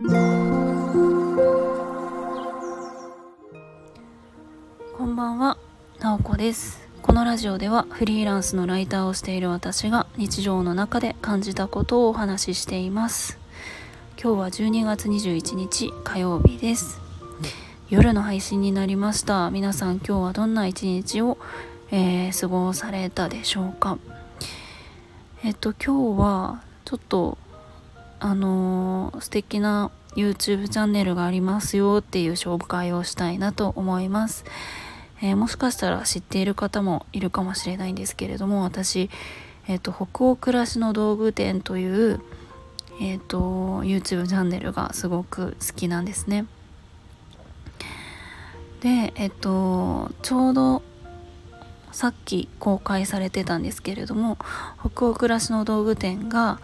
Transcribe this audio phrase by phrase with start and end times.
[0.00, 0.04] こ
[5.04, 5.58] んばんは、
[5.98, 6.86] なおこです。
[7.02, 13.40] このラジオではフリーランスのライターをしている私が日常の中で感じたことをお話ししています。
[14.22, 17.00] 今日は12月21日火曜日です。
[17.90, 19.50] 夜の配信になりました。
[19.50, 21.38] 皆さん今日はどんな一日を、
[21.90, 23.98] えー、過ごされたでしょうか？
[25.42, 27.36] えっと今日はちょっと
[28.20, 34.44] あのー、素敵な YouTube チャンネルがありますよっていう紹介をしたいなと思います、
[35.22, 39.10] えー、もしかしたら知っている方もいるかもしれないんですけれども私、
[39.68, 42.20] えーと、北欧暮らしの道具店という、
[43.00, 46.46] えーと、YouTube チャンネルがすごく好きなんですね。
[48.80, 50.82] でえっ、ー、とちょうど
[51.90, 54.38] さっき公開されてたんですけれども
[54.78, 56.60] 北欧暮らしの道具店が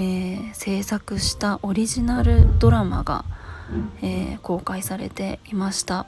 [0.00, 3.26] えー、制作したオリジナルドラマが、
[4.00, 6.06] えー、公開されていました。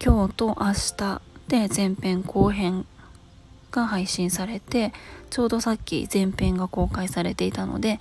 [0.00, 2.86] 今日と明日で前編後編
[3.72, 4.92] が配信されて
[5.28, 7.98] ちょうどさっき前編が公開されていたので、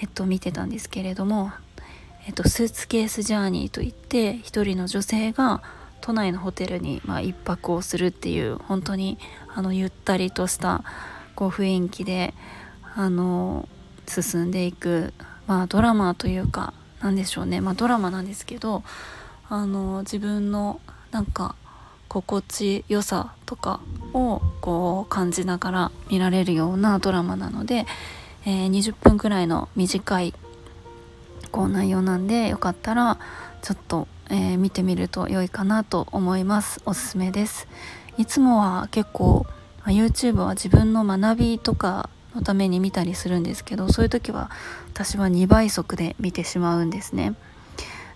[0.00, 1.50] えっと、見てたんですけれども、
[2.24, 5.64] えっと、スーツケースジャーニーといって一人の女性が
[6.00, 9.18] 都内のホテルに、まあ、一泊をするっていう本当に
[9.52, 10.84] あのゆったりとした
[11.34, 12.34] こう雰囲気で
[12.94, 13.68] あの
[14.06, 15.12] 進んでいく、
[15.46, 18.82] まあ、ドラマというか何でしょうね、まあ、ドラマなんですけど
[19.48, 21.54] あの自分のなんか
[22.08, 23.80] 心地よさとか
[24.12, 27.86] をこう感じながら見られるようなドラマなので、
[28.44, 30.34] えー、20分くらいの短い
[31.50, 33.18] こう内容なんでよかったら
[33.62, 36.80] ちょっと、えー、見てみると良いかなと思います。
[36.84, 37.68] おすすめです。
[38.18, 39.46] いつもは結構
[39.84, 44.50] YouTube は自分の学びとかのために見たりするんですけどそういう時は
[44.92, 47.34] 私は2倍速で見てしまうんですね。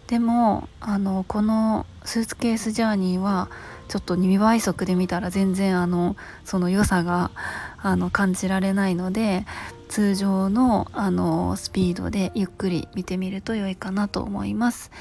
[0.07, 3.49] でもあのこのスーツケースジャーニーは
[3.89, 7.33] ちょっと2倍速で見たら全然あのその良さが
[7.79, 9.45] あの感じられないので
[9.89, 14.93] 通常のあのスピードでゆっくり見てみると良いかなと思います、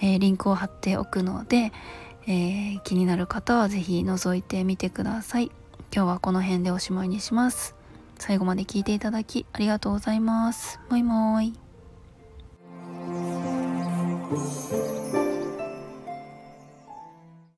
[0.00, 1.72] えー、リンクを貼っておくので、
[2.26, 5.50] えー、気になる方は是非覗いてみてください。
[5.94, 7.76] 今日はこの辺でおしまいにします。
[8.18, 10.80] 最後まで聞いていただきありがとうございます。
[10.88, 11.54] もいもーい。